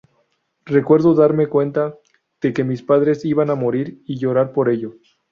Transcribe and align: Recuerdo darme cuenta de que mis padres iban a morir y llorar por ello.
Recuerdo 0.65 1.13
darme 1.13 1.45
cuenta 1.45 1.93
de 2.41 2.53
que 2.53 2.63
mis 2.63 2.81
padres 2.81 3.23
iban 3.23 3.51
a 3.51 3.55
morir 3.55 4.01
y 4.07 4.17
llorar 4.17 4.51
por 4.51 4.67
ello. 4.69 4.95